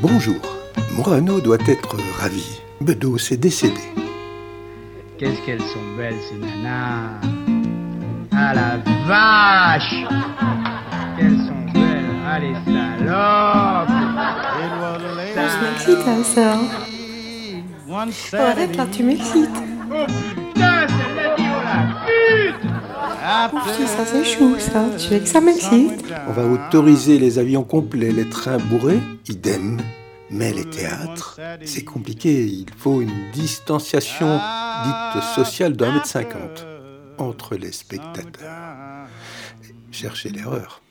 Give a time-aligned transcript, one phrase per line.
[0.00, 0.36] Bonjour.
[0.96, 2.60] Morano doit être ravi.
[2.80, 3.80] Bedos est décédé.
[5.18, 7.20] Qu'est-ce qu'elles sont belles ces nanas
[8.32, 9.94] Ah la vache
[11.16, 13.88] Qu'elles sont belles Ah les salopes
[15.34, 16.58] Je m'excite à ça.
[18.50, 19.48] Arrête là, tu m'excites.
[23.86, 24.84] Ça c'est chou ça.
[24.98, 29.78] Tu veux que ça m'excite On va autoriser les avions complets, les trains bourrés, idem.
[30.28, 32.44] Mais les théâtres, c'est compliqué.
[32.44, 34.40] Il faut une distanciation
[34.84, 36.66] dite sociale d'un mètre cinquante
[37.18, 39.06] entre les spectateurs.
[39.92, 40.82] Cherchez l'erreur.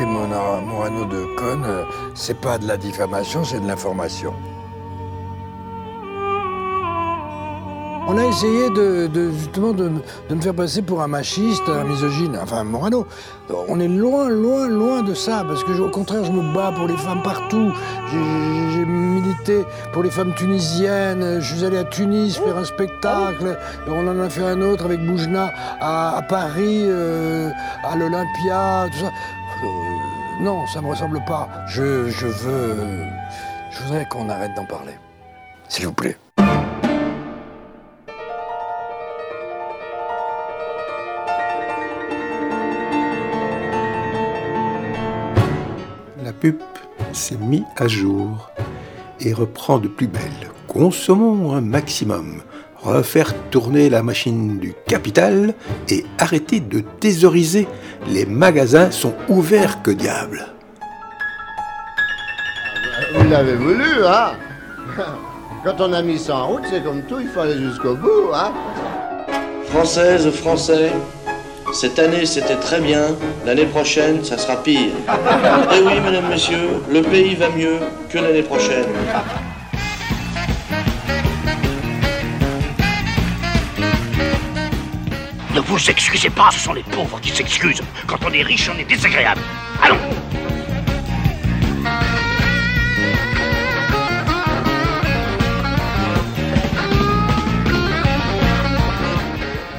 [0.00, 4.32] Euh, Morano de conne, euh, c'est pas de la diffamation, c'est de l'information.
[8.08, 9.90] On a essayé de, justement de,
[10.30, 13.06] me faire passer pour un machiste, un misogyne, enfin Morano.
[13.68, 16.88] On est loin, loin, loin de ça, parce que au contraire, je me bats pour
[16.88, 17.72] les femmes partout.
[18.10, 18.62] J'ai-
[19.22, 21.40] milité pour les femmes tunisiennes.
[21.40, 23.58] Je suis allé à Tunis faire un spectacle.
[23.86, 27.50] On en a fait un autre avec Boujna à, Paris, euh,
[27.84, 29.12] à l'Olympia, tout ça.
[30.40, 31.48] Non, ça me ressemble pas.
[31.66, 33.04] Je, je veux.
[33.70, 34.94] Je voudrais qu'on arrête d'en parler.
[35.68, 36.16] S'il vous plaît.
[46.22, 46.56] La pub
[47.12, 48.50] s'est mise à jour
[49.20, 50.50] et reprend de plus belle.
[50.66, 52.42] Consommons un maximum.
[52.82, 55.54] Refaire tourner la machine du capital
[55.88, 57.68] et arrêter de thésauriser.
[58.08, 60.46] Les magasins sont ouverts que diable.
[63.14, 64.32] Vous l'avez voulu, hein?
[65.64, 68.32] Quand on a mis ça en route, c'est comme tout, il faut aller jusqu'au bout,
[68.34, 68.52] hein?
[69.66, 70.90] Françaises, Français,
[71.72, 73.02] cette année c'était très bien,
[73.46, 74.92] l'année prochaine ça sera pire.
[75.74, 77.78] Eh oui, mesdames, messieurs, le pays va mieux
[78.10, 78.88] que l'année prochaine.
[85.54, 87.82] Ne vous excusez pas, ce sont les pauvres qui s'excusent.
[88.06, 89.40] Quand on est riche, on est désagréable.
[89.82, 89.98] Allons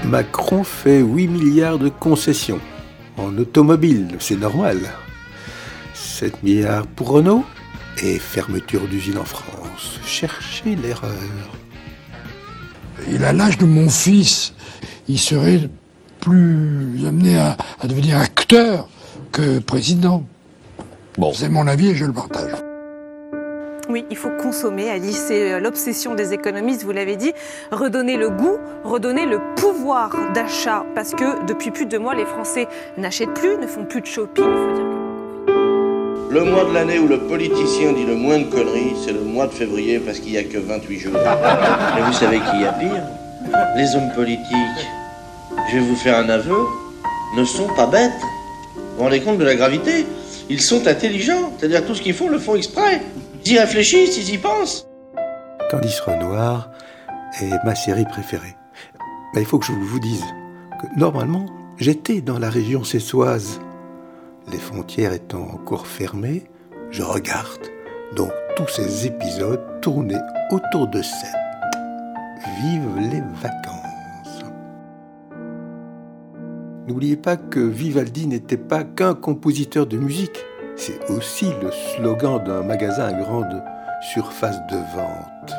[0.06, 2.60] Macron fait 8 milliards de concessions.
[3.18, 4.78] En automobile, c'est normal.
[5.96, 7.46] 7 milliards pour Renault
[7.98, 10.00] et fermeture d'usine en France.
[10.06, 11.18] Cherchez l'erreur.
[13.10, 14.54] Il a l'âge de mon fils.
[15.08, 15.70] Il serait
[16.20, 18.88] plus amené à, à devenir acteur
[19.32, 20.24] que président.
[21.18, 21.34] Bon.
[21.34, 22.52] C'est mon avis et je le partage.
[23.90, 25.26] Oui, il faut consommer, Alice.
[25.28, 27.34] C'est euh, l'obsession des économistes, vous l'avez dit.
[27.72, 30.86] Redonner le goût, redonner le pouvoir d'achat.
[30.96, 34.06] Parce que depuis plus de deux mois, les Français n'achètent plus, ne font plus de
[34.06, 34.46] shopping.
[34.46, 34.86] Il faut dire
[36.30, 39.22] que Le mois de l'année où le politicien dit le moins de conneries, c'est le
[39.22, 41.14] mois de février parce qu'il n'y a que 28 jours.
[41.96, 43.04] Mais vous savez qui y a pire?
[43.76, 44.88] Les hommes politiques,
[45.70, 46.58] je vais vous faire un aveu,
[47.36, 48.12] ne sont pas bêtes.
[48.76, 50.06] Vous vous rendez compte de la gravité?
[50.50, 53.02] Ils sont intelligents, c'est-à-dire tout ce qu'ils font, le font exprès.
[53.46, 54.88] Ils y réfléchissent, ils y pensent.
[55.72, 56.70] Candice Renoir
[57.42, 58.56] est ma série préférée.
[59.34, 60.24] Mais il faut que je vous dise
[60.82, 61.46] que normalement,
[61.78, 63.60] j'étais dans la région cessoise.
[64.52, 66.44] Les frontières étant encore fermées,
[66.92, 67.62] je regarde
[68.16, 70.20] donc tous ces épisodes tournés
[70.52, 71.43] autour de Sète.
[72.64, 74.40] Vive les vacances.
[76.88, 80.46] N'oubliez pas que Vivaldi n'était pas qu'un compositeur de musique.
[80.78, 83.62] C'est aussi le slogan d'un magasin à grande
[84.14, 85.54] surface de vente.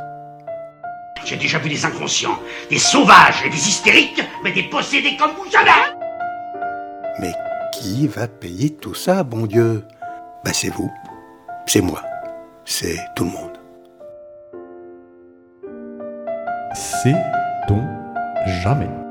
[1.26, 2.38] J'ai déjà vu des inconscients,
[2.70, 5.70] des sauvages et des hystériques, mais des possédés comme vous jamais
[7.20, 7.34] Mais
[7.74, 9.84] qui va payer tout ça, bon Dieu?
[10.42, 10.90] Ben c'est vous,
[11.66, 12.02] c'est moi,
[12.64, 13.53] c'est tout le monde.
[17.04, 17.22] C'est
[17.68, 17.84] ton
[18.46, 19.03] jamais.